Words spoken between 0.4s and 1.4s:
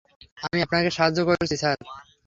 আমি আপনাকে সাহায্য